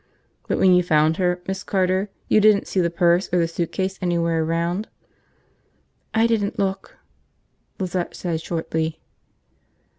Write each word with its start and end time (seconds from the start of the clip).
"But 0.47 0.57
when 0.57 0.73
you 0.73 0.81
found 0.81 1.17
her, 1.17 1.43
Miss 1.47 1.63
Carter, 1.63 2.09
you 2.27 2.41
didn't 2.41 2.65
see 2.67 2.79
the 2.79 2.89
purse 2.89 3.29
or 3.31 3.37
the 3.37 3.47
suitcase 3.47 3.99
anywhere 4.01 4.43
around?" 4.43 4.87
"I 6.11 6.25
didn't 6.25 6.57
look," 6.57 6.97
Lizette 7.79 8.15
said 8.15 8.41
shortly. 8.41 8.99